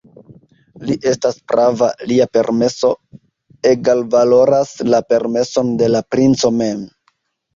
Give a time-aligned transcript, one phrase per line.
[0.85, 2.89] Li estas prava; lia permeso
[3.73, 6.81] egalvaloras la permeson de la princo mem.